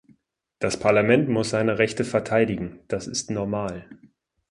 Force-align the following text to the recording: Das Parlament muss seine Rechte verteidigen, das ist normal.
Das 0.57 0.79
Parlament 0.79 1.29
muss 1.29 1.51
seine 1.51 1.77
Rechte 1.77 2.03
verteidigen, 2.05 2.79
das 2.87 3.05
ist 3.05 3.29
normal. 3.29 3.87